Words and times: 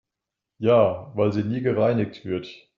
Ja, 0.57 1.11
weil 1.15 1.31
sie 1.31 1.43
nie 1.43 1.61
gereinigt 1.61 2.25
wird. 2.25 2.47